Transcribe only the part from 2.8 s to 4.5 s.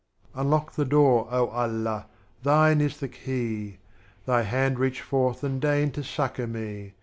is the Key, Thy